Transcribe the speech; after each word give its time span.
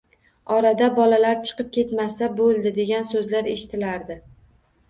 Orada 0.53 0.87
“Bolalar 0.95 1.37
chiqib 1.49 1.69
ketmasa 1.77 2.31
bo‘ldi”, 2.39 2.73
degan 2.81 3.07
so‘zlari 3.13 3.55
eshitilardi 3.59 4.19